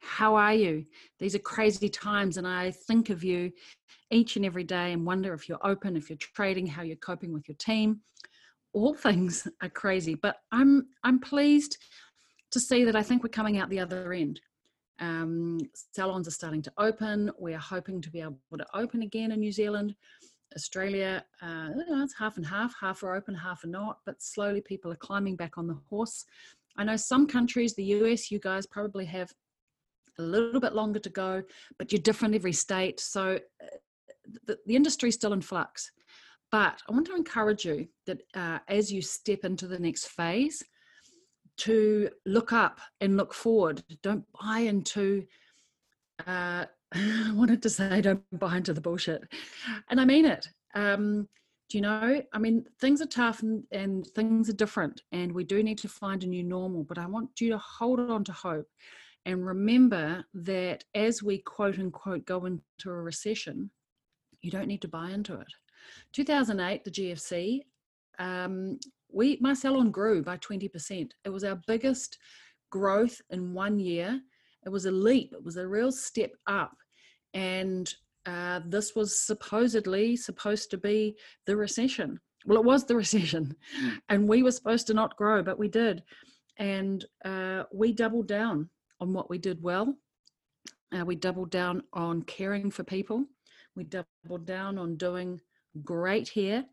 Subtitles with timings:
[0.00, 0.84] How are you?
[1.18, 3.52] These are crazy times, and I think of you
[4.10, 7.32] each and every day and wonder if you're open, if you're trading, how you're coping
[7.32, 8.00] with your team.
[8.72, 11.76] All things are crazy, but I'm I'm pleased
[12.50, 14.40] to see that I think we're coming out the other end.
[14.98, 15.58] Um,
[15.94, 17.30] salons are starting to open.
[17.38, 19.94] We are hoping to be able to open again in New Zealand.
[20.56, 21.68] Australia, uh,
[22.02, 25.36] it's half and half, half are open, half are not, but slowly people are climbing
[25.36, 26.24] back on the horse.
[26.76, 29.32] I know some countries, the US, you guys probably have
[30.20, 31.42] a little bit longer to go,
[31.78, 33.00] but you're different every state.
[33.00, 33.66] So uh,
[34.46, 35.90] the, the industry is still in flux.
[36.52, 40.62] But I want to encourage you that uh, as you step into the next phase,
[41.60, 43.82] to look up and look forward.
[44.02, 45.26] Don't buy into,
[46.26, 49.22] uh, I wanted to say, don't buy into the bullshit.
[49.90, 50.48] And I mean it.
[50.74, 51.28] Um,
[51.68, 52.22] do you know?
[52.32, 55.88] I mean, things are tough and, and things are different, and we do need to
[55.88, 56.82] find a new normal.
[56.82, 58.66] But I want you to hold on to hope
[59.26, 63.70] and remember that as we quote unquote go into a recession,
[64.42, 65.48] you don't need to buy into it.
[66.12, 67.60] 2008, the GFC,
[68.18, 68.78] um,
[69.12, 71.10] we my salon grew by 20%.
[71.24, 72.18] It was our biggest
[72.70, 74.20] growth in one year.
[74.64, 75.32] It was a leap.
[75.32, 76.76] It was a real step up,
[77.34, 77.92] and
[78.26, 82.20] uh, this was supposedly supposed to be the recession.
[82.46, 83.98] Well, it was the recession, mm.
[84.08, 86.02] and we were supposed to not grow, but we did,
[86.58, 88.68] and uh, we doubled down
[89.00, 89.94] on what we did well.
[90.96, 93.24] Uh, we doubled down on caring for people.
[93.76, 95.40] We doubled down on doing
[95.84, 96.64] great here.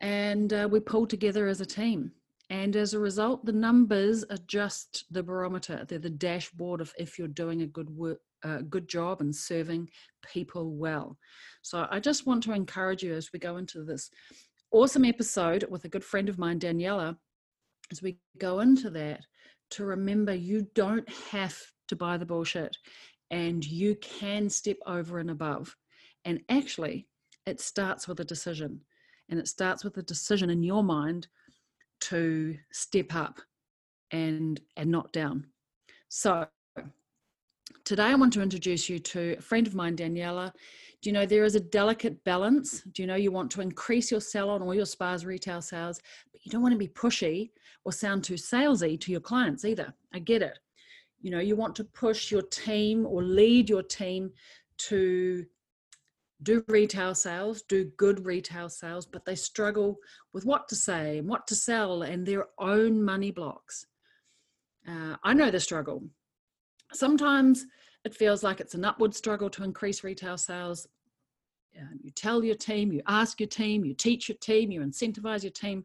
[0.00, 2.12] And uh, we pulled together as a team.
[2.50, 5.84] And as a result, the numbers are just the barometer.
[5.88, 9.88] They're the dashboard of if you're doing a good work, uh, good job and serving
[10.22, 11.16] people well.
[11.62, 14.10] So I just want to encourage you as we go into this
[14.70, 17.16] awesome episode with a good friend of mine, Daniela,
[17.90, 19.20] as we go into that,
[19.74, 21.56] to remember you don't have
[21.88, 22.76] to buy the bullshit
[23.30, 25.76] and you can step over and above.
[26.24, 27.06] And actually,
[27.46, 28.80] it starts with a decision.
[29.28, 31.26] And it starts with a decision in your mind
[32.02, 33.40] to step up
[34.10, 35.46] and and not down.
[36.08, 36.46] So
[37.84, 40.52] today I want to introduce you to a friend of mine, Daniela.
[41.02, 42.80] Do you know there is a delicate balance?
[42.80, 46.00] Do you know you want to increase your salon or your spa's retail sales,
[46.32, 47.50] but you don't want to be pushy
[47.84, 49.92] or sound too salesy to your clients either.
[50.14, 50.58] I get it.
[51.20, 54.30] You know, you want to push your team or lead your team
[54.76, 55.44] to
[56.42, 59.96] do retail sales, do good retail sales, but they struggle
[60.32, 63.86] with what to say and what to sell and their own money blocks.
[64.88, 66.04] Uh, I know the struggle.
[66.94, 67.66] Sometimes
[68.04, 70.86] it feels like it's an upward struggle to increase retail sales.
[72.02, 75.52] you tell your team, you ask your team, you teach your team, you incentivize your
[75.52, 75.84] team,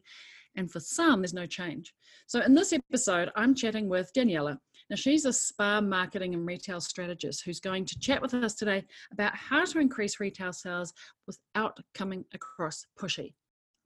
[0.56, 1.94] and for some, there's no change.
[2.26, 4.58] So, in this episode, I'm chatting with Daniela.
[4.88, 8.84] Now, she's a spa marketing and retail strategist who's going to chat with us today
[9.12, 10.92] about how to increase retail sales
[11.26, 13.34] without coming across pushy.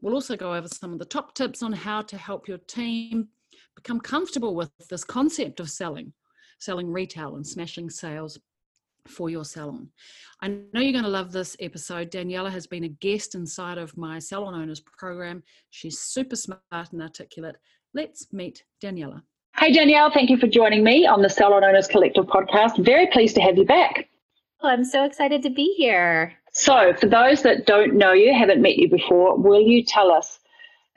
[0.01, 3.29] We'll also go over some of the top tips on how to help your team
[3.77, 6.13] become comfortable with this concept of selling,
[6.59, 8.39] selling retail and smashing sales
[9.09, 9.89] for your salon.
[10.41, 12.11] I know you're going to love this episode.
[12.11, 15.43] Daniela has been a guest inside of my Salon Owners program.
[15.71, 17.57] She's super smart and articulate.
[17.93, 19.23] Let's meet Daniela.
[19.57, 22.85] Hey, Danielle, thank you for joining me on the Salon Owners Collective podcast.
[22.85, 24.09] Very pleased to have you back.
[24.63, 26.33] Oh, I'm so excited to be here.
[26.53, 30.41] So, for those that don't know you, haven't met you before, will you tell us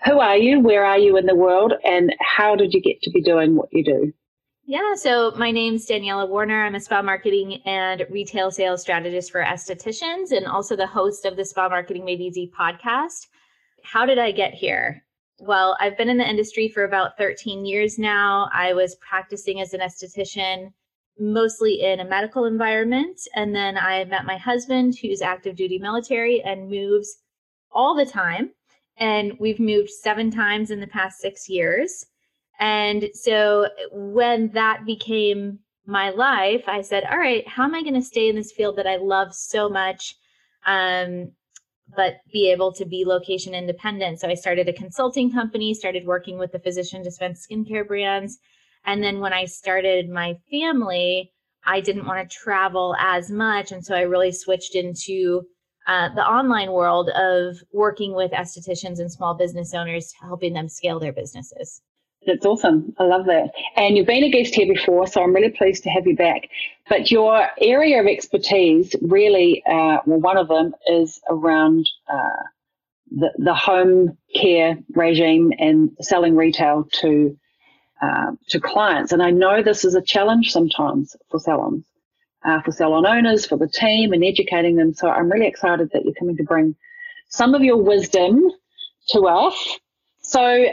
[0.05, 3.11] who are you, where are you in the world, and how did you get to
[3.11, 4.13] be doing what you do?
[4.69, 6.65] Yeah, so my name's Daniela Warner.
[6.65, 11.37] I'm a spa marketing and retail sales strategist for estheticians and also the host of
[11.37, 13.27] the Spa Marketing Made Easy podcast.
[13.85, 15.05] How did I get here?
[15.39, 18.49] Well, I've been in the industry for about 13 years now.
[18.53, 20.73] I was practicing as an esthetician
[21.17, 23.21] mostly in a medical environment.
[23.35, 27.19] And then I met my husband, who's active duty military and moves
[27.71, 28.51] all the time.
[28.97, 32.05] And we've moved seven times in the past six years.
[32.59, 37.93] And so when that became my life, I said, all right, how am I going
[37.93, 40.15] to stay in this field that I love so much?
[40.67, 41.31] um,
[41.95, 44.19] but be able to be location independent.
[44.19, 48.37] So I started a consulting company, started working with the physician dispensed skincare brands.
[48.85, 51.31] And then when I started my family,
[51.65, 53.71] I didn't want to travel as much.
[53.71, 55.43] And so I really switched into
[55.87, 60.99] uh, the online world of working with estheticians and small business owners, helping them scale
[60.99, 61.81] their businesses.
[62.27, 62.93] That's awesome.
[62.99, 63.51] I love that.
[63.77, 66.49] And you've been a guest here before, so I'm really pleased to have you back.
[66.89, 72.43] But your area of expertise really, uh, well, one of them is around uh,
[73.11, 77.37] the, the home care regime and selling retail to
[78.01, 79.13] uh, to clients.
[79.13, 81.85] And I know this is a challenge sometimes for salons,
[82.45, 84.93] uh, for salon owners, for the team, and educating them.
[84.93, 86.75] So I'm really excited that you're coming to bring
[87.29, 88.51] some of your wisdom
[89.11, 89.79] to us.
[90.21, 90.67] So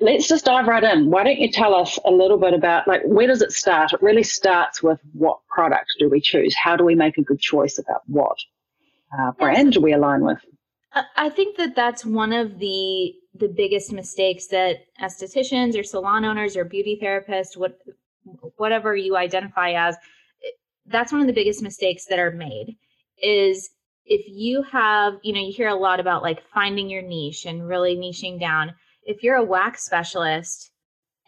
[0.00, 1.10] let's just dive right in.
[1.10, 3.92] Why don't you tell us a little bit about like where does it start?
[3.92, 6.54] It really starts with what product do we choose?
[6.54, 8.36] How do we make a good choice about what
[9.18, 10.38] uh, brand do we align with?
[11.16, 16.56] I think that that's one of the the biggest mistakes that estheticians or salon owners
[16.56, 17.78] or beauty therapists, what
[18.56, 19.96] whatever you identify as,
[20.86, 22.76] that's one of the biggest mistakes that are made
[23.22, 23.70] is
[24.04, 27.66] if you have, you know, you hear a lot about like finding your niche and
[27.66, 28.72] really niching down
[29.06, 30.72] if you're a wax specialist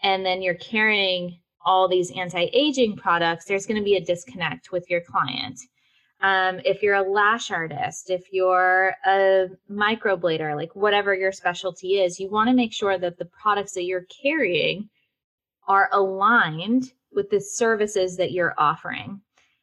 [0.02, 4.88] and then you're carrying all these anti-aging products, there's going to be a disconnect with
[4.90, 5.58] your client.
[6.20, 12.18] Um, if you're a lash artist, if you're a microblader, like whatever your specialty is,
[12.18, 14.88] you want to make sure that the products that you're carrying
[15.68, 19.20] are aligned with the services that you're offering.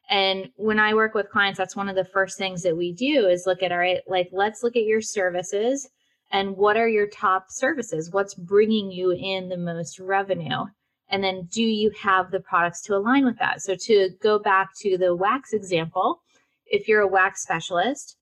[0.10, 3.28] And when I work with clients, that's one of the first things that we do
[3.28, 5.90] is look at, all right, like let's look at your services
[6.32, 8.12] and what are your top services?
[8.12, 10.66] What's bringing you in the most revenue?
[11.10, 13.62] And then do you have the products to align with that?
[13.62, 16.22] So to go back to the wax example,
[16.66, 18.18] if you're a wax specialist,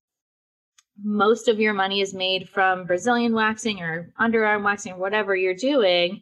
[1.01, 5.55] most of your money is made from Brazilian waxing or underarm waxing or whatever you're
[5.55, 6.21] doing.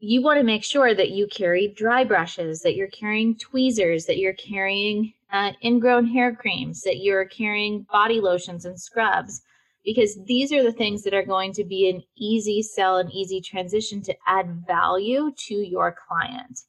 [0.00, 4.18] You want to make sure that you carry dry brushes, that you're carrying tweezers, that
[4.18, 9.42] you're carrying uh, ingrown hair creams, that you're carrying body lotions and scrubs
[9.84, 13.40] because these are the things that are going to be an easy sell and easy
[13.40, 16.60] transition to add value to your client.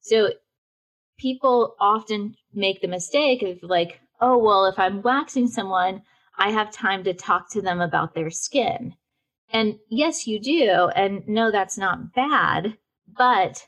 [0.00, 0.30] So
[1.18, 6.02] people often make the mistake of like, oh, well, if I'm waxing someone,
[6.36, 8.94] I have time to talk to them about their skin.
[9.50, 10.90] And yes, you do.
[10.94, 12.76] And no, that's not bad.
[13.16, 13.66] But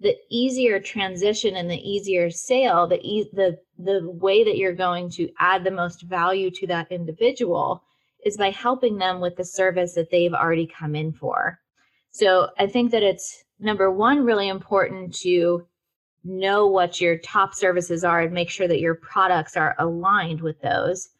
[0.00, 5.10] the easier transition and the easier sale, the, e- the, the way that you're going
[5.10, 7.82] to add the most value to that individual
[8.24, 11.58] is by helping them with the service that they've already come in for.
[12.10, 15.66] So I think that it's number one, really important to
[16.24, 20.60] know what your top services are and make sure that your products are aligned with
[20.60, 21.10] those.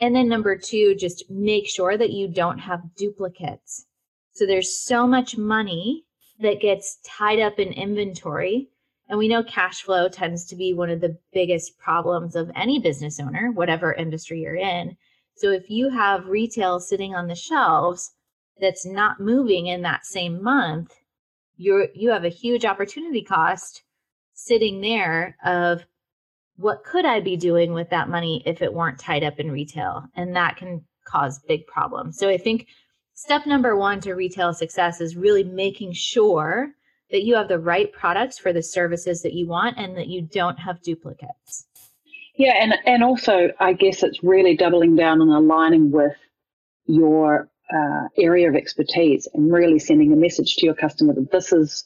[0.00, 3.86] And then number two, just make sure that you don't have duplicates.
[4.32, 6.04] So there's so much money
[6.40, 8.68] that gets tied up in inventory.
[9.08, 12.78] And we know cash flow tends to be one of the biggest problems of any
[12.78, 14.96] business owner, whatever industry you're in.
[15.36, 18.12] So if you have retail sitting on the shelves
[18.60, 20.94] that's not moving in that same month,
[21.56, 23.82] you're you have a huge opportunity cost
[24.34, 25.84] sitting there of
[26.56, 30.04] what could I be doing with that money if it weren't tied up in retail?
[30.14, 32.18] And that can cause big problems.
[32.18, 32.66] So I think
[33.14, 36.72] step number one to retail success is really making sure
[37.10, 40.22] that you have the right products for the services that you want and that you
[40.22, 41.66] don't have duplicates.
[42.34, 46.16] Yeah, and and also I guess it's really doubling down and aligning with
[46.86, 51.52] your uh, area of expertise and really sending a message to your customer that this
[51.52, 51.84] is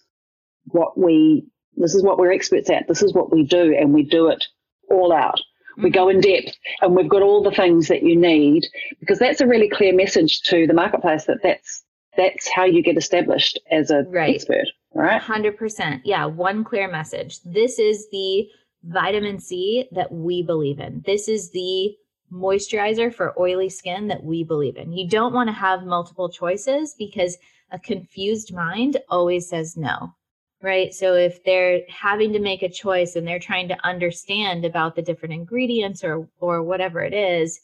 [0.67, 2.89] what we this is what we're experts at.
[2.89, 4.45] This is what we do, and we do it
[4.91, 5.39] all out.
[5.39, 5.85] Mm-hmm.
[5.85, 8.67] We go in depth, and we've got all the things that you need
[9.01, 11.85] because that's a really clear message to the marketplace that that's
[12.17, 14.35] that's how you get established as a right.
[14.35, 15.21] expert, right?
[15.21, 16.03] Hundred percent.
[16.05, 17.41] Yeah, one clear message.
[17.43, 18.49] This is the
[18.87, 21.03] vitamin C that we believe in.
[21.05, 21.95] This is the
[22.33, 24.93] moisturizer for oily skin that we believe in.
[24.93, 27.37] You don't want to have multiple choices because
[27.71, 30.15] a confused mind always says no.
[30.63, 30.93] Right.
[30.95, 35.03] So if they're having to make a choice and they're trying to understand about the
[35.03, 37.61] different ingredients or or whatever it is,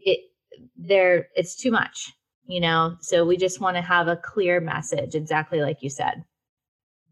[0.00, 0.18] it
[0.76, 2.12] there it's too much,
[2.46, 2.96] you know.
[3.00, 6.24] So we just want to have a clear message, exactly like you said.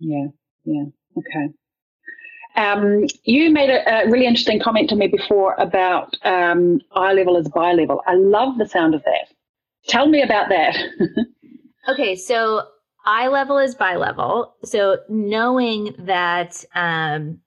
[0.01, 0.27] Yeah.
[0.65, 0.85] Yeah.
[1.17, 1.55] Okay.
[2.55, 7.37] Um, you made a, a, really interesting comment to me before about um, eye level
[7.37, 8.03] is bi level.
[8.07, 9.33] I love the sound of that.
[9.89, 10.77] Tell me about that.
[11.89, 12.63] okay, so
[13.07, 14.55] eye level is bi level.
[14.65, 17.41] So knowing that um,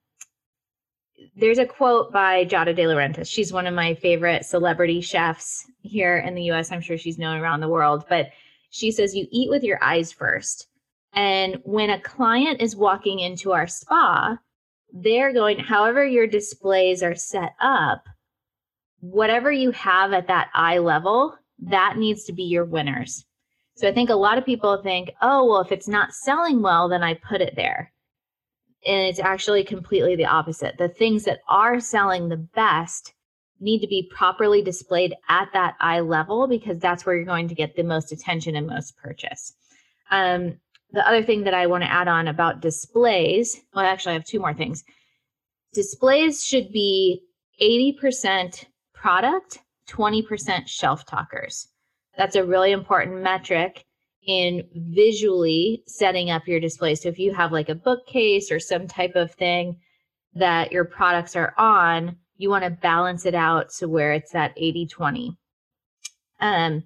[1.35, 3.29] there's a quote by Giada De Laurentiis.
[3.29, 6.71] She's one of my favorite celebrity chefs here in the US.
[6.71, 8.29] I'm sure she's known around the world, but
[8.69, 10.67] she says, You eat with your eyes first.
[11.13, 14.37] And when a client is walking into our spa,
[14.95, 18.05] they're going, however, your displays are set up,
[19.01, 23.25] whatever you have at that eye level, that needs to be your winners.
[23.75, 26.87] So I think a lot of people think, oh, well, if it's not selling well,
[26.87, 27.91] then I put it there.
[28.87, 30.77] And it's actually completely the opposite.
[30.77, 33.13] The things that are selling the best
[33.59, 37.55] need to be properly displayed at that eye level because that's where you're going to
[37.55, 39.55] get the most attention and most purchase.
[40.09, 40.57] Um,
[40.95, 44.25] the other thing that I want to add on about displays, well, actually, I have
[44.25, 44.83] two more things.
[45.73, 47.21] Displays should be
[47.61, 49.59] 80% product,
[49.89, 51.67] 20% shelf talkers.
[52.17, 53.83] That's a really important metric
[54.25, 56.95] in visually setting up your display.
[56.95, 59.77] So if you have like a bookcase or some type of thing
[60.33, 64.53] that your products are on, you want to balance it out to where it's that
[64.55, 65.37] 80 20.
[66.39, 66.83] Um,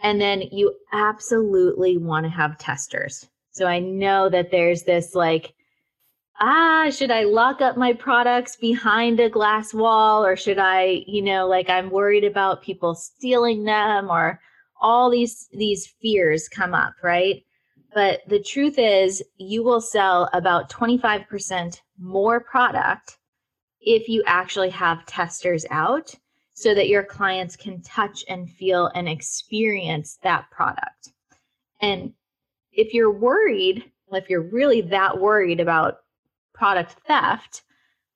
[0.00, 3.26] and then you absolutely want to have testers.
[3.58, 5.52] So I know that there's this like,
[6.40, 11.22] ah, should I lock up my products behind a glass wall or should I, you
[11.22, 14.40] know, like I'm worried about people stealing them or
[14.80, 17.42] all these these fears come up, right?
[17.92, 23.18] But the truth is you will sell about 25% more product
[23.80, 26.14] if you actually have testers out
[26.54, 31.10] so that your clients can touch and feel and experience that product.
[31.80, 32.12] And
[32.78, 35.96] if you're worried, if you're really that worried about
[36.54, 37.62] product theft,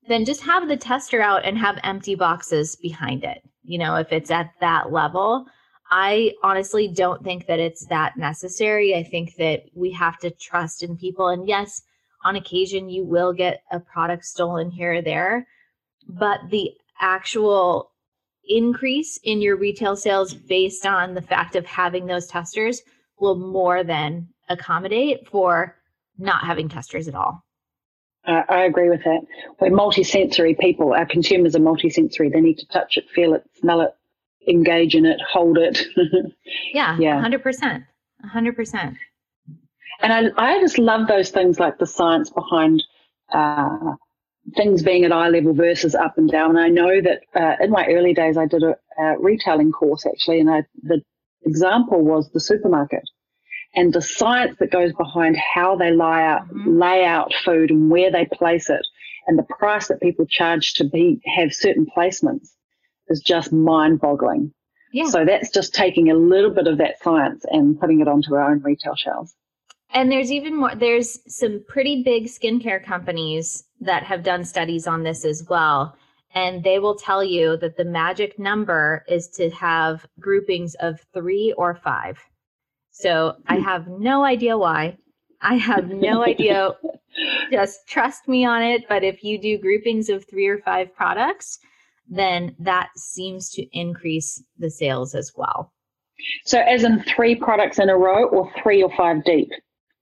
[0.06, 3.42] then just have the tester out and have empty boxes behind it.
[3.64, 5.46] You know, if it's at that level,
[5.90, 8.94] I honestly don't think that it's that necessary.
[8.94, 11.28] I think that we have to trust in people.
[11.28, 11.82] And yes,
[12.24, 15.44] on occasion, you will get a product stolen here or there,
[16.08, 17.90] but the actual
[18.48, 22.80] increase in your retail sales based on the fact of having those testers
[23.18, 25.76] will more than accommodate for
[26.18, 27.44] not having testers at all.
[28.26, 29.20] Uh, I agree with that.
[29.60, 30.92] We're multisensory people.
[30.92, 32.32] Our consumers are multisensory.
[32.32, 33.94] They need to touch it, feel it, smell it,
[34.48, 35.80] engage in it, hold it.
[36.72, 37.84] yeah, yeah, hundred percent,
[38.24, 38.96] hundred percent.
[40.00, 42.82] And I, I just love those things like the science behind
[43.32, 43.94] uh,
[44.56, 46.50] things being at eye level versus up and down.
[46.50, 50.06] And I know that uh, in my early days, I did a, a retailing course
[50.06, 51.02] actually, and I, the
[51.44, 53.02] example was the supermarket
[53.74, 56.78] and the science that goes behind how they lay out, mm-hmm.
[56.78, 58.86] lay out food and where they place it
[59.26, 62.48] and the price that people charge to be have certain placements
[63.08, 64.52] is just mind boggling.
[64.92, 65.06] Yeah.
[65.06, 68.50] So that's just taking a little bit of that science and putting it onto our
[68.50, 69.34] own retail shelves.
[69.94, 75.02] And there's even more, there's some pretty big skincare companies that have done studies on
[75.02, 75.96] this as well.
[76.34, 81.54] And they will tell you that the magic number is to have groupings of three
[81.58, 82.18] or five.
[82.92, 83.64] So I hmm.
[83.64, 84.98] have no idea why.
[85.40, 86.70] I have no idea.
[87.50, 88.84] Just trust me on it.
[88.88, 91.58] But if you do groupings of three or five products,
[92.08, 95.72] then that seems to increase the sales as well.
[96.44, 99.50] So, as in three products in a row, or three or five deep,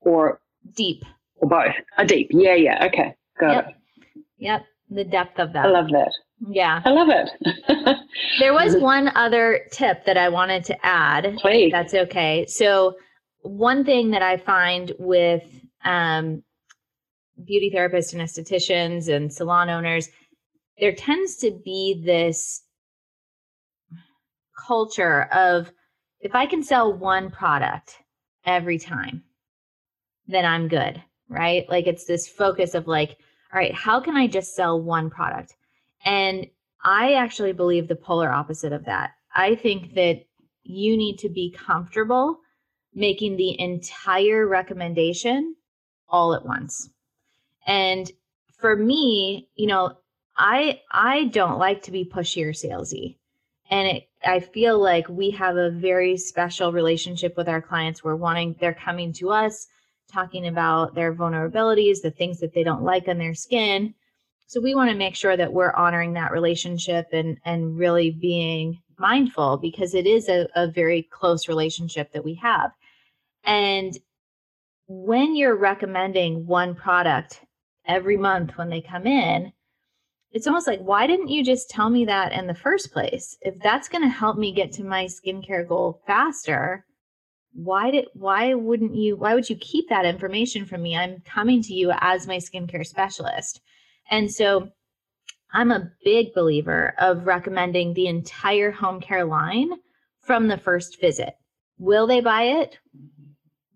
[0.00, 0.40] or
[0.76, 1.02] deep,
[1.37, 1.75] or both?
[1.97, 3.68] A deep, yeah, yeah, okay, got yep.
[3.68, 3.75] it.
[4.38, 5.66] Yep, the depth of that.
[5.66, 6.12] I love that.
[6.49, 6.80] Yeah.
[6.85, 7.97] I love it.
[8.38, 11.37] there was one other tip that I wanted to add.
[11.38, 11.70] Please.
[11.70, 12.47] That's okay.
[12.47, 12.97] So,
[13.42, 15.42] one thing that I find with
[15.85, 16.42] um,
[17.44, 20.09] beauty therapists and estheticians and salon owners,
[20.78, 22.62] there tends to be this
[24.66, 25.70] culture of
[26.20, 27.97] if I can sell one product
[28.44, 29.23] every time,
[30.26, 31.68] then I'm good, right?
[31.68, 33.16] Like it's this focus of like,
[33.52, 35.54] all right, how can I just sell one product?
[36.04, 36.47] And
[36.83, 39.12] I actually believe the polar opposite of that.
[39.35, 40.25] I think that
[40.62, 42.40] you need to be comfortable
[42.95, 45.54] making the entire recommendation
[46.09, 46.90] all at once.
[47.66, 48.11] And
[48.59, 49.97] for me, you know,
[50.37, 53.19] I I don't like to be pushy or salesy.
[53.71, 58.02] And it, I feel like we have a very special relationship with our clients.
[58.02, 59.69] We're wanting they're coming to us
[60.12, 63.95] talking about their vulnerabilities, the things that they don't like on their skin.
[64.50, 68.80] So we want to make sure that we're honoring that relationship and and really being
[68.99, 72.73] mindful because it is a, a very close relationship that we have.
[73.45, 73.97] And
[74.88, 77.42] when you're recommending one product
[77.87, 79.52] every month when they come in,
[80.33, 83.38] it's almost like why didn't you just tell me that in the first place?
[83.42, 86.85] If that's going to help me get to my skincare goal faster
[87.52, 90.97] why did why wouldn't you why would you keep that information from me?
[90.97, 93.61] I'm coming to you as my skincare specialist
[94.11, 94.71] and so
[95.52, 99.71] I'm a big believer of recommending the entire home care line
[100.21, 101.35] from the first visit.
[101.78, 102.78] Will they buy it?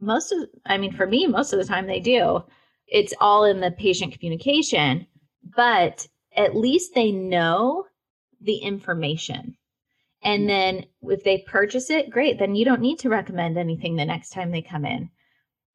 [0.00, 2.44] Most of, I mean, for me, most of the time they do.
[2.86, 5.06] It's all in the patient communication,
[5.56, 7.86] but at least they know
[8.40, 9.56] the information.
[10.22, 10.48] And mm.
[10.48, 14.30] then if they purchase it, great, then you don't need to recommend anything the next
[14.30, 15.10] time they come in.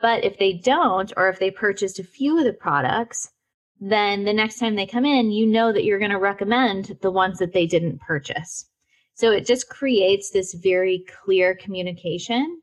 [0.02, 3.32] But if they don't, or if they purchased a few of the products,
[3.80, 7.12] then the next time they come in, you know that you're going to recommend the
[7.12, 8.66] ones that they didn't purchase.
[9.14, 12.62] So it just creates this very clear communication.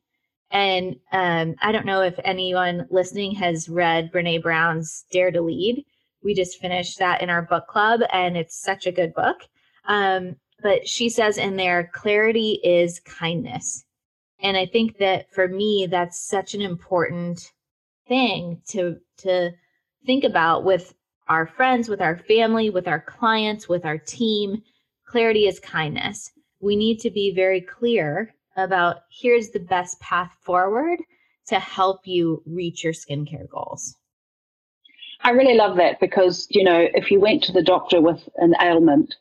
[0.50, 5.84] And um, I don't know if anyone listening has read Brene Brown's Dare to Lead.
[6.22, 9.36] We just finished that in our book club, and it's such a good book.
[9.86, 13.84] Um, but she says in there, clarity is kindness.
[14.40, 17.52] And I think that for me, that's such an important
[18.06, 19.50] thing to to
[20.04, 20.94] think about with
[21.28, 24.62] our friends, with our family, with our clients, with our team.
[25.06, 26.30] Clarity is kindness.
[26.60, 30.98] We need to be very clear about here's the best path forward
[31.48, 33.96] to help you reach your skincare goals.
[35.22, 38.54] I really love that because, you know, if you went to the doctor with an
[38.60, 39.14] ailment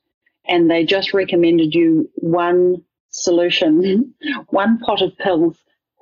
[0.47, 4.13] and they just recommended you one solution,
[4.49, 5.57] one pot of pills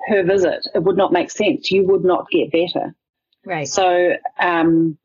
[0.07, 1.71] per visit, it would not make sense.
[1.71, 2.95] You would not get better.
[3.45, 3.67] Right.
[3.67, 4.97] So, um,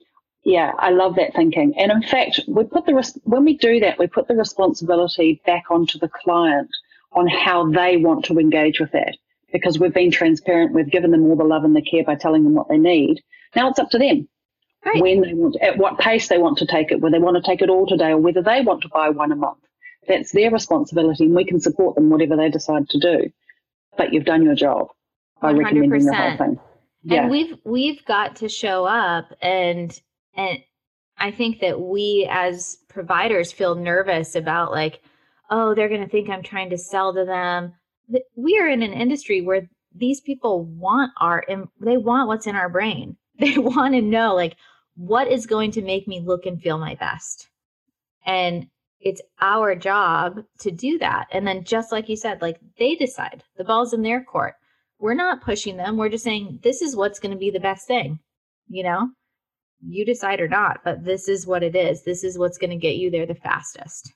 [0.45, 1.75] yeah, I love that thinking.
[1.79, 5.65] And in fact, we put the when we do that, we put the responsibility back
[5.71, 6.71] onto the client
[7.13, 9.17] on how they want to engage with that.
[9.53, 12.45] Because we've been transparent, we've given them all the love and the care by telling
[12.45, 13.23] them what they need.
[13.57, 14.29] Now it's up to them
[14.85, 15.01] right.
[15.01, 17.43] when they want, at what pace they want to take it, whether they want to
[17.43, 19.59] take it all today or whether they want to buy one a month.
[20.07, 23.31] That's their responsibility, and we can support them whatever they decide to do.
[23.97, 24.89] But you've done your job
[25.41, 25.65] by 100%.
[25.65, 26.61] recommending the whole thing.
[27.03, 27.23] Yeah.
[27.23, 29.99] And we've we've got to show up and
[30.39, 30.61] and
[31.19, 35.03] I think that we as providers feel nervous about like,
[35.51, 37.75] oh, they're going to think I'm trying to sell to them.
[38.37, 41.45] We are in an industry where these people want our
[41.81, 43.17] they want what's in our brain.
[43.41, 44.57] They want to know like
[44.97, 47.49] what is going to make me look and feel my best.
[48.27, 48.67] And
[48.99, 51.29] it's our job to do that.
[51.31, 53.45] And then just like you said, like they decide.
[53.57, 54.55] The ball's in their court.
[54.99, 55.97] We're not pushing them.
[55.97, 58.19] We're just saying this is what's going to be the best thing.
[58.69, 59.11] You know?
[59.87, 62.03] You decide or not, but this is what it is.
[62.03, 64.13] This is what's going to get you there the fastest.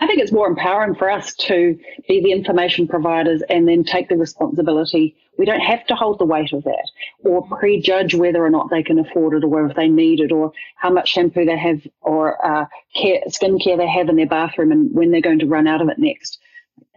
[0.00, 1.78] I think it's more empowering for us to
[2.08, 5.16] be the information providers and then take the responsibility.
[5.38, 6.90] We don't have to hold the weight of that
[7.24, 10.52] or prejudge whether or not they can afford it or if they need it or
[10.76, 14.72] how much shampoo they have or uh, care, skin care they have in their bathroom
[14.72, 16.38] and when they're going to run out of it next.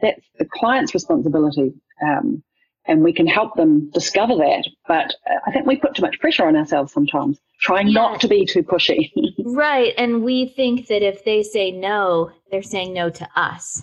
[0.02, 1.74] That's the client's responsibility.
[2.02, 2.44] Um,
[2.88, 4.68] and we can help them discover that.
[4.88, 8.28] But uh, I think we put too much pressure on ourselves sometimes, trying not to
[8.28, 9.12] be too pushy.
[9.46, 9.94] right.
[9.98, 13.82] And we think that if they say no, they're saying no to us.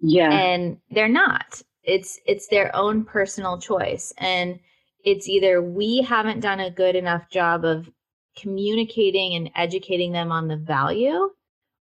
[0.00, 0.30] Yeah.
[0.30, 1.62] And they're not.
[1.82, 4.12] It's it's their own personal choice.
[4.18, 4.58] And
[5.04, 7.88] it's either we haven't done a good enough job of
[8.36, 11.30] communicating and educating them on the value,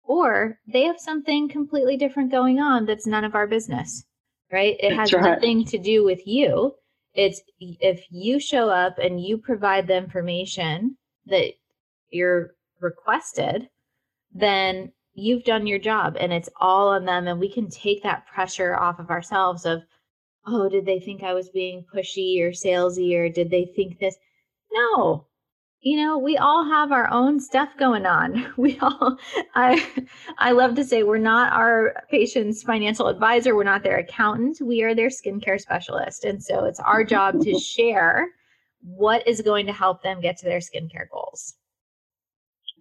[0.03, 4.03] or they have something completely different going on that's none of our business
[4.51, 4.75] right?
[4.79, 5.23] It has right.
[5.23, 6.75] nothing to do with you.
[7.13, 11.53] It's if you show up and you provide the information that
[12.09, 13.69] you're requested,
[14.33, 17.27] then you've done your job and it's all on them.
[17.27, 19.81] And we can take that pressure off of ourselves of,
[20.45, 24.15] oh, did they think I was being pushy or salesy or did they think this?
[24.71, 25.25] No,
[25.81, 28.45] you know we all have our own stuff going on.
[28.57, 29.17] We all
[29.55, 29.85] i
[30.37, 33.55] i love to say we're not our patient's financial advisor.
[33.55, 34.57] We're not their accountant.
[34.61, 36.25] We are their skincare specialist.
[36.25, 38.27] And so it's our job to share
[38.81, 41.55] what is going to help them get to their skincare goals.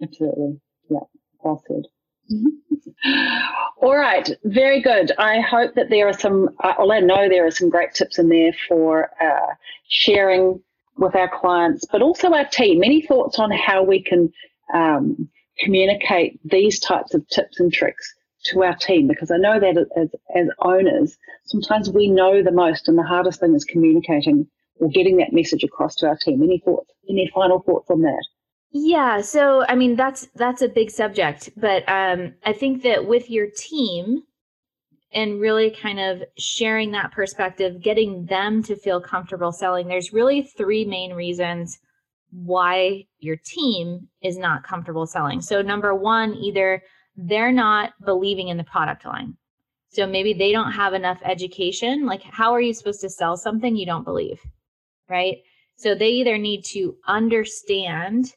[0.03, 0.61] Absolutely.
[0.91, 1.01] Yeah
[1.41, 1.85] well said
[3.81, 5.13] all right, very good.
[5.19, 8.29] I hope that there are some, well, I know there are some great tips in
[8.29, 9.55] there for uh,
[9.89, 10.61] sharing
[10.99, 12.83] with our clients, but also our team.
[12.83, 14.33] Any thoughts on how we can
[14.75, 18.15] um, communicate these types of tips and tricks
[18.47, 19.07] to our team?
[19.07, 23.41] Because I know that as, as owners, sometimes we know the most, and the hardest
[23.41, 24.47] thing is communicating
[24.81, 26.43] or getting that message across to our team.
[26.43, 26.91] Any thoughts?
[27.09, 28.25] Any final thoughts on that?
[28.71, 33.31] Yeah, so I mean that's that's a big subject, but um, I think that with
[33.31, 34.25] your team,
[35.13, 39.89] and really kind of sharing that perspective, getting them to feel comfortable selling.
[39.89, 41.79] There's really three main reasons
[42.31, 45.41] why your team is not comfortable selling.
[45.41, 46.83] So, number one, either
[47.17, 49.37] they're not believing in the product line.
[49.91, 52.07] So maybe they don't have enough education.
[52.07, 54.41] Like, how are you supposed to sell something you don't believe?
[55.09, 55.39] Right.
[55.77, 58.35] So they either need to understand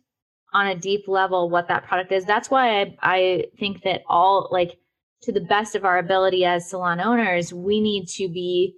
[0.54, 2.26] on a deep level what that product is.
[2.26, 4.78] That's why I, I think that all like
[5.24, 8.76] to the best of our ability as salon owners, we need to be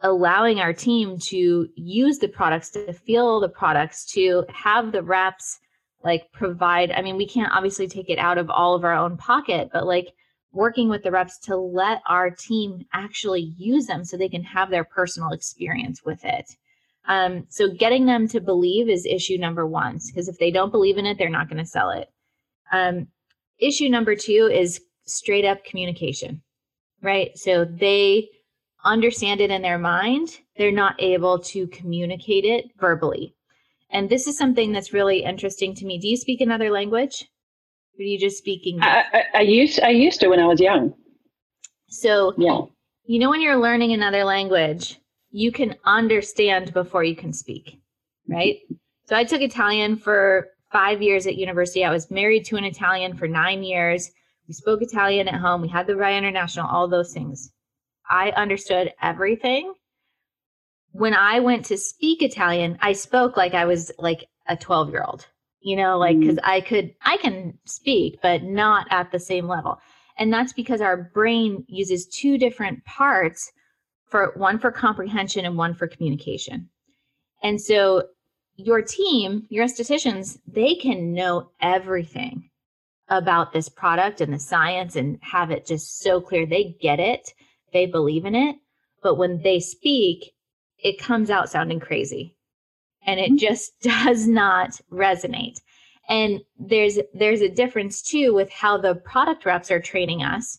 [0.00, 5.58] allowing our team to use the products, to feel the products, to have the reps
[6.02, 6.90] like provide.
[6.90, 9.86] I mean, we can't obviously take it out of all of our own pocket, but
[9.86, 10.08] like
[10.52, 14.70] working with the reps to let our team actually use them so they can have
[14.70, 16.46] their personal experience with it.
[17.06, 20.98] Um, so getting them to believe is issue number one, because if they don't believe
[20.98, 22.08] in it, they're not going to sell it.
[22.72, 23.08] Um,
[23.58, 26.42] issue number two is straight up communication,
[27.02, 27.36] right?
[27.36, 28.28] So they
[28.84, 33.34] understand it in their mind, they're not able to communicate it verbally.
[33.90, 35.98] And this is something that's really interesting to me.
[35.98, 37.28] Do you speak another language?
[37.96, 38.80] Or are you just speaking?
[38.82, 40.94] I, I, I used I used to when I was young.
[41.88, 42.62] So yeah,
[43.04, 44.98] you know when you're learning another language,
[45.30, 47.80] you can understand before you can speak,
[48.28, 48.56] right?
[49.06, 51.84] So I took Italian for five years at university.
[51.84, 54.10] I was married to an Italian for nine years.
[54.46, 55.62] We spoke Italian at home.
[55.62, 57.52] We had the RIA International, all those things.
[58.08, 59.72] I understood everything.
[60.92, 65.04] When I went to speak Italian, I spoke like I was like a 12 year
[65.06, 65.26] old,
[65.60, 66.44] you know, like because mm.
[66.44, 69.80] I could, I can speak, but not at the same level.
[70.18, 73.50] And that's because our brain uses two different parts
[74.06, 76.68] for one for comprehension and one for communication.
[77.42, 78.04] And so
[78.56, 82.50] your team, your estheticians, they can know everything
[83.08, 86.46] about this product and the science and have it just so clear.
[86.46, 87.32] They get it,
[87.72, 88.56] they believe in it.
[89.02, 90.32] But when they speak,
[90.78, 92.36] it comes out sounding crazy
[93.06, 93.36] and it mm-hmm.
[93.36, 95.60] just does not resonate.
[96.08, 100.58] And there's there's a difference too with how the product reps are training us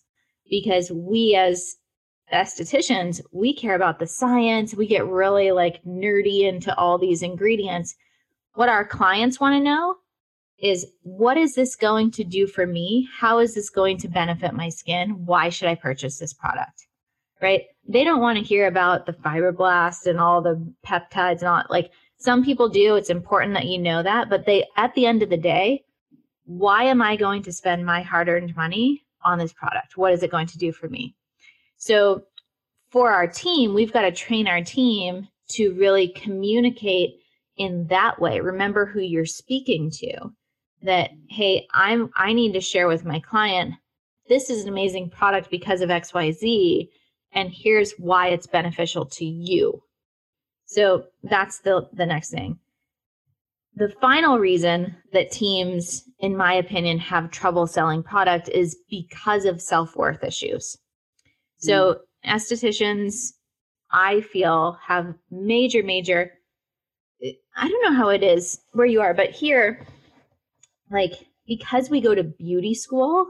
[0.50, 1.76] because we as
[2.34, 4.74] estheticians, we care about the science.
[4.74, 7.96] We get really like nerdy into all these ingredients.
[8.54, 9.98] What our clients want to know
[10.60, 13.08] is what is this going to do for me?
[13.18, 15.26] How is this going to benefit my skin?
[15.26, 16.88] Why should I purchase this product?
[17.41, 17.63] Right?
[17.88, 21.91] They don't want to hear about the fibroblast and all the peptides and all like
[22.18, 22.96] some people do.
[22.96, 25.84] It's important that you know that, but they at the end of the day,
[26.46, 29.98] why am I going to spend my hard-earned money on this product?
[29.98, 31.15] What is it going to do for me?
[31.78, 32.24] So
[32.91, 37.15] for our team, we've got to train our team to really communicate
[37.58, 38.39] in that way.
[38.39, 40.32] Remember who you're speaking to
[40.86, 43.74] that hey i'm i need to share with my client
[44.28, 46.88] this is an amazing product because of xyz
[47.36, 49.84] and here's why it's beneficial to you.
[50.65, 52.58] So that's the the next thing.
[53.76, 59.62] The final reason that teams in my opinion have trouble selling product is because of
[59.62, 60.78] self-worth issues.
[61.58, 61.95] So
[62.26, 62.34] mm.
[62.34, 63.34] estheticians
[63.91, 66.32] i feel have major major
[67.56, 69.86] i don't know how it is where you are but here
[70.91, 71.13] like
[71.48, 73.28] because we go to beauty school,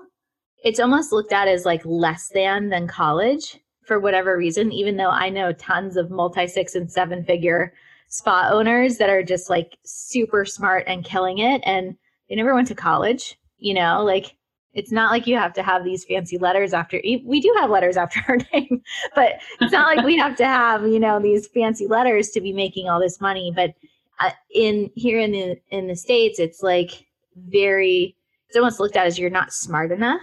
[0.63, 5.09] it's almost looked at as like less than than college for whatever reason, even though
[5.09, 7.73] I know tons of multi six and seven figure
[8.07, 11.95] spa owners that are just like super smart and killing it and
[12.29, 14.35] they never went to college, you know, like
[14.75, 17.97] it's not like you have to have these fancy letters after we do have letters
[17.97, 18.81] after our name
[19.15, 22.53] but it's not like we have to have you know these fancy letters to be
[22.53, 23.73] making all this money but
[24.19, 28.15] uh, in here in the in the states it's like very
[28.47, 30.21] it's almost looked at as you're not smart enough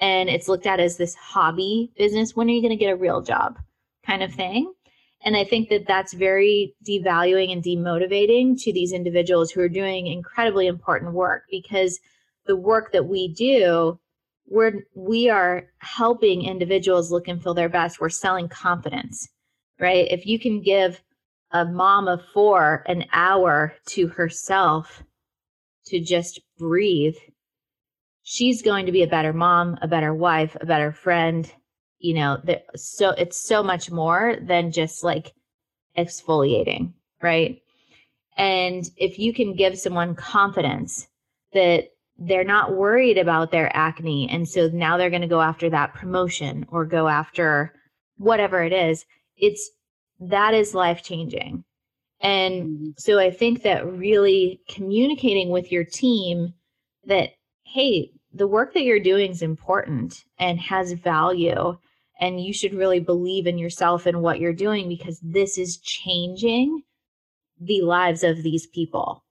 [0.00, 2.96] and it's looked at as this hobby business when are you going to get a
[2.96, 3.58] real job
[4.06, 4.72] kind of thing.
[5.24, 10.06] And i think that that's very devaluing and demotivating to these individuals who are doing
[10.06, 11.98] incredibly important work because
[12.46, 13.98] the work that we do
[14.46, 17.98] we're we are helping individuals look and feel their best.
[17.98, 19.30] We're selling confidence
[19.78, 20.06] right?
[20.10, 21.00] If you can give
[21.52, 25.02] a mom of four an hour to herself
[25.86, 27.16] to just breathe,
[28.22, 31.50] she's going to be a better mom, a better wife, a better friend.
[31.98, 32.42] You know,
[32.74, 35.32] so it's so much more than just like
[35.96, 37.62] exfoliating, right?
[38.36, 41.08] And if you can give someone confidence
[41.52, 41.88] that
[42.18, 45.94] they're not worried about their acne and so now they're going to go after that
[45.94, 47.72] promotion or go after
[48.18, 49.04] whatever it is,
[49.36, 49.70] it's
[50.20, 51.64] that is life changing
[52.24, 52.90] and mm-hmm.
[52.96, 56.54] so I think that really communicating with your team
[57.06, 57.30] that,
[57.64, 61.76] hey, the work that you're doing is important and has value.
[62.18, 66.82] And you should really believe in yourself and what you're doing because this is changing
[67.60, 69.22] the lives of these people.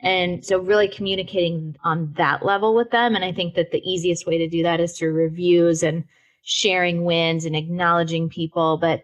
[0.00, 3.16] And so, really communicating on that level with them.
[3.16, 6.04] And I think that the easiest way to do that is through reviews and
[6.42, 8.76] sharing wins and acknowledging people.
[8.76, 9.02] But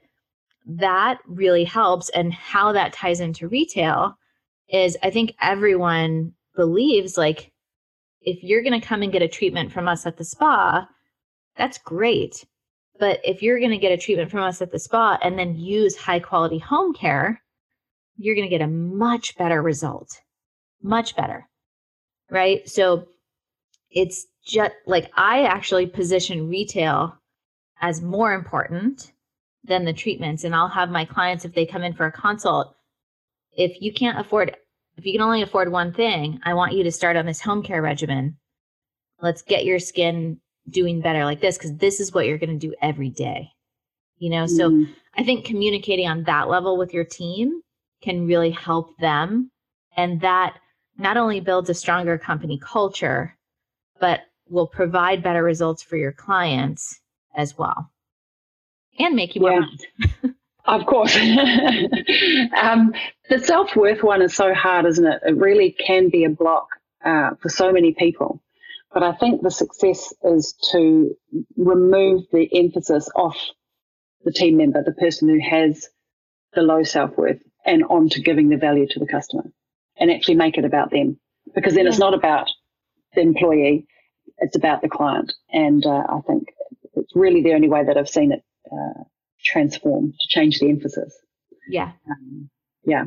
[0.66, 2.08] that really helps.
[2.10, 4.16] And how that ties into retail
[4.68, 7.52] is I think everyone believes like
[8.20, 10.86] if you're going to come and get a treatment from us at the spa,
[11.56, 12.44] that's great.
[12.98, 15.56] But if you're going to get a treatment from us at the spa and then
[15.56, 17.42] use high quality home care,
[18.16, 20.20] you're going to get a much better result.
[20.82, 21.48] Much better.
[22.30, 22.68] Right?
[22.68, 23.08] So
[23.90, 27.16] it's just like I actually position retail
[27.80, 29.11] as more important
[29.64, 30.44] than the treatments.
[30.44, 32.74] And I'll have my clients, if they come in for a consult,
[33.52, 34.56] if you can't afford,
[34.96, 37.62] if you can only afford one thing, I want you to start on this home
[37.62, 38.36] care regimen.
[39.20, 42.66] Let's get your skin doing better like this because this is what you're going to
[42.66, 43.48] do every day.
[44.18, 44.88] You know, so mm.
[45.16, 47.60] I think communicating on that level with your team
[48.02, 49.50] can really help them.
[49.96, 50.58] And that
[50.96, 53.36] not only builds a stronger company culture,
[54.00, 57.00] but will provide better results for your clients
[57.34, 57.91] as well
[58.98, 60.30] and make you yeah.
[60.64, 61.16] Of course.
[61.16, 62.94] um,
[63.28, 65.20] the self worth one is so hard, isn't it?
[65.26, 66.68] It really can be a block
[67.04, 68.40] uh, for so many people.
[68.92, 71.16] But I think the success is to
[71.56, 73.38] remove the emphasis off
[74.24, 75.88] the team member, the person who has
[76.54, 79.44] the low self worth, and on to giving the value to the customer
[79.98, 81.18] and actually make it about them.
[81.54, 81.90] Because then yeah.
[81.90, 82.48] it's not about
[83.14, 83.86] the employee,
[84.38, 85.32] it's about the client.
[85.50, 86.48] And uh, I think
[86.94, 89.02] it's really the only way that I've seen it uh,
[89.44, 91.14] transform, to change the emphasis.
[91.68, 91.92] Yeah.
[92.10, 92.50] Um,
[92.84, 93.04] yeah.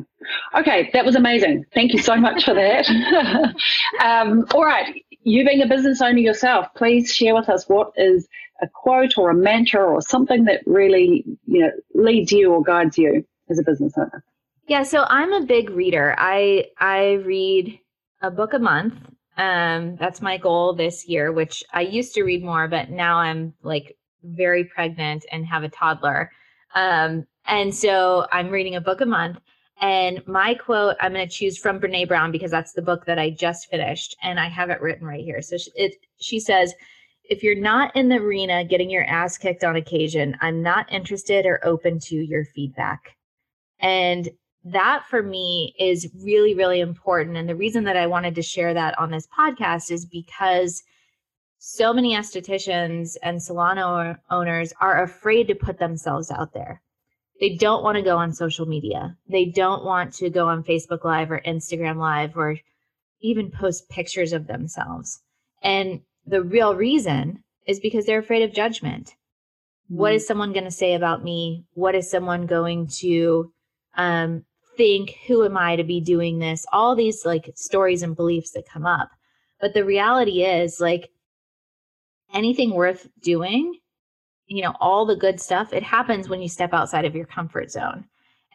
[0.54, 1.64] Okay, that was amazing.
[1.74, 2.88] Thank you so much for that.
[4.02, 8.26] um, all right, you being a business owner yourself, please share with us what is
[8.62, 12.96] a quote or a mantra or something that really you know leads you or guides
[12.96, 14.24] you as a business owner.
[14.66, 16.14] Yeah, so I'm a big reader.
[16.16, 17.78] I I read
[18.22, 18.94] a book a month.
[19.36, 23.52] Um, that's my goal this year, which I used to read more, but now I'm
[23.62, 23.96] like
[24.26, 26.30] very pregnant and have a toddler.
[26.74, 29.38] Um, and so I'm reading a book a month.
[29.80, 33.18] And my quote, I'm going to choose from Brene Brown because that's the book that
[33.18, 35.42] I just finished, and I have it written right here.
[35.42, 36.72] So she, it, she says,
[37.24, 41.44] "If you're not in the arena getting your ass kicked on occasion, I'm not interested
[41.44, 43.16] or open to your feedback."
[43.80, 44.30] And
[44.64, 47.36] that for me is really, really important.
[47.36, 50.82] And the reason that I wanted to share that on this podcast is because
[51.68, 56.80] so many estheticians and salon owners are afraid to put themselves out there.
[57.40, 59.16] They don't want to go on social media.
[59.28, 62.56] They don't want to go on Facebook Live or Instagram Live or
[63.20, 65.20] even post pictures of themselves.
[65.60, 69.16] And the real reason is because they're afraid of judgment.
[69.90, 69.96] Mm-hmm.
[69.96, 71.64] What is someone going to say about me?
[71.74, 73.52] What is someone going to
[73.96, 74.44] um,
[74.76, 75.16] think?
[75.26, 76.64] Who am I to be doing this?
[76.72, 79.10] All these like stories and beliefs that come up.
[79.60, 81.10] But the reality is, like,
[82.36, 83.78] anything worth doing,
[84.46, 87.70] you know, all the good stuff, it happens when you step outside of your comfort
[87.70, 88.04] zone.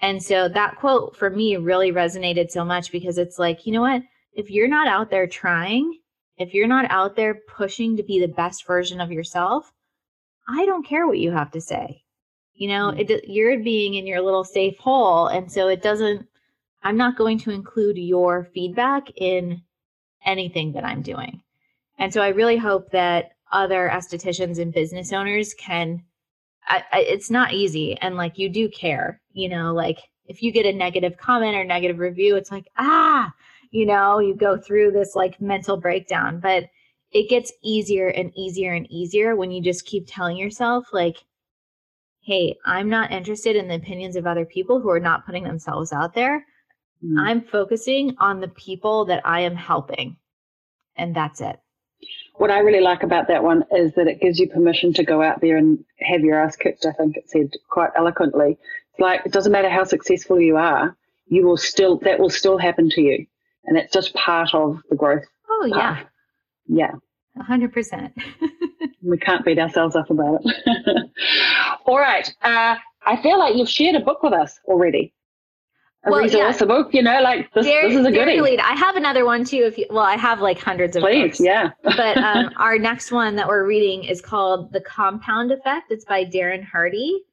[0.02, 3.82] And so that quote for me really resonated so much because it's like, you know
[3.82, 4.04] what?
[4.34, 6.00] If you're not out there trying,
[6.38, 9.72] if you're not out there pushing to be the best version of yourself,
[10.48, 12.04] I don't care what you have to say.
[12.54, 13.10] You know, mm.
[13.10, 15.28] it, you're being in your little safe hole.
[15.28, 16.28] And so it doesn't,
[16.84, 19.62] I'm not going to include your feedback in
[20.26, 21.42] anything that I'm doing.
[22.00, 26.04] And so I really hope that other estheticians and business owners can
[26.68, 30.52] I, I, it's not easy and like you do care you know like if you
[30.52, 33.32] get a negative comment or negative review it's like ah
[33.72, 36.66] you know you go through this like mental breakdown but
[37.12, 41.18] it gets easier and easier and easier when you just keep telling yourself like
[42.22, 45.92] hey i'm not interested in the opinions of other people who are not putting themselves
[45.92, 46.46] out there
[47.04, 47.20] mm.
[47.20, 50.16] i'm focusing on the people that i am helping
[50.96, 51.60] and that's it
[52.42, 55.22] what I really like about that one is that it gives you permission to go
[55.22, 56.88] out there and have your ass kicked.
[56.88, 58.58] I think it said quite eloquently.
[58.90, 62.58] It's like it doesn't matter how successful you are, you will still that will still
[62.58, 63.28] happen to you,
[63.66, 65.24] and that's just part of the growth.
[65.48, 66.08] Oh path.
[66.68, 66.92] yeah, yeah,
[67.40, 68.14] a hundred percent.
[69.04, 71.12] We can't beat ourselves up about it.
[71.86, 75.12] All right, uh, I feel like you've shared a book with us already
[76.04, 76.64] a well, resource, yeah.
[76.64, 78.60] a book, you know, like this, this is a goodie.
[78.60, 79.64] I have another one too.
[79.66, 81.40] If you, well, I have like hundreds of Please, books.
[81.40, 81.70] yeah.
[81.84, 85.92] but um, our next one that we're reading is called The Compound Effect.
[85.92, 87.24] It's by Darren Hardy.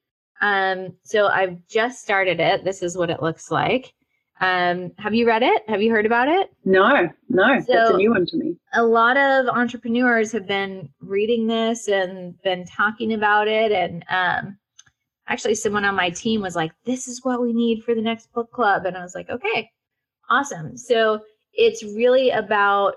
[0.40, 2.62] Um, so I've just started it.
[2.62, 3.94] This is what it looks like.
[4.40, 5.62] Um, have you read it?
[5.68, 6.50] Have you heard about it?
[6.64, 8.56] No, no, so that's a new one to me.
[8.74, 14.58] A lot of entrepreneurs have been reading this and been talking about it, and um,
[15.28, 18.32] actually someone on my team was like this is what we need for the next
[18.32, 19.70] book club and i was like okay
[20.30, 21.20] awesome so
[21.52, 22.94] it's really about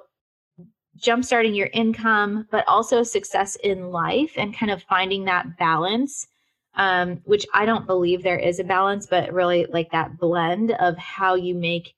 [0.99, 6.27] jumpstarting your income but also success in life and kind of finding that balance
[6.75, 10.97] um, which i don't believe there is a balance but really like that blend of
[10.97, 11.95] how you make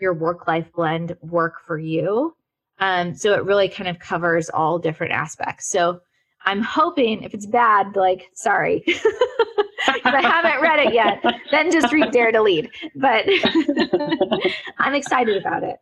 [0.00, 2.34] your work life blend work for you.
[2.78, 5.68] Um, so it really kind of covers all different aspects.
[5.68, 6.00] So
[6.44, 8.84] I'm hoping if it's bad, like, sorry,
[9.88, 12.70] if I haven't read it yet, then just read Dare to Lead.
[12.94, 13.26] But
[14.78, 15.76] I'm excited about it.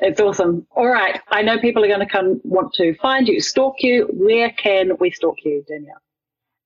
[0.00, 0.66] it's awesome.
[0.74, 1.20] All right.
[1.28, 4.08] I know people are going to come want to find you, stalk you.
[4.12, 6.00] Where can we stalk you, Danielle?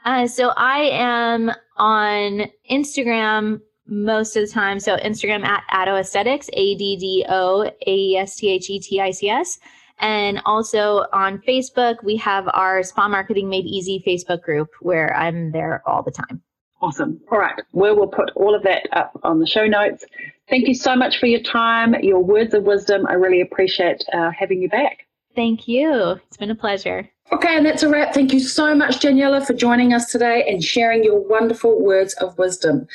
[0.05, 4.79] Uh, so I am on Instagram most of the time.
[4.79, 8.79] So Instagram at Addo Aesthetics, A D D O A E S T H E
[8.79, 9.59] T I C S.
[9.99, 15.53] And also on Facebook, we have our Spa Marketing Made Easy Facebook group where I'm
[15.53, 16.43] there all the time.
[16.83, 17.21] Awesome.
[17.33, 17.55] All right.
[17.73, 20.05] We will put all of that up on the show notes.
[20.49, 23.07] Thank you so much for your time, your words of wisdom.
[23.09, 25.07] I really appreciate uh, having you back.
[25.35, 26.21] Thank you.
[26.29, 27.09] It's been a pleasure.
[27.33, 28.15] Okay, and that's a wrap.
[28.15, 32.39] Thank you so much, Daniela, for joining us today and sharing your wonderful words of
[32.39, 32.87] wisdom.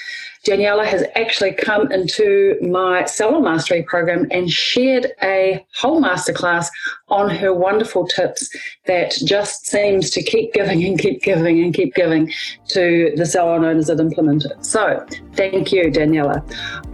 [0.47, 6.67] Daniela has actually come into my Salon Mastery program and shared a whole masterclass
[7.09, 8.49] on her wonderful tips
[8.85, 12.31] that just seems to keep giving and keep giving and keep giving
[12.69, 14.65] to the salon owners that implement it.
[14.65, 16.41] So, thank you, Daniela.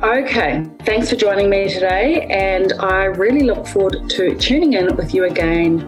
[0.02, 5.14] Okay, thanks for joining me today, and I really look forward to tuning in with
[5.14, 5.88] you again